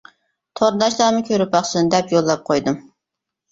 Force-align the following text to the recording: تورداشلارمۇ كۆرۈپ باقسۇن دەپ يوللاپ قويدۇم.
تورداشلارمۇ 0.59 1.21
كۆرۈپ 1.29 1.53
باقسۇن 1.57 1.93
دەپ 1.93 2.17
يوللاپ 2.17 2.45
قويدۇم. 2.51 2.83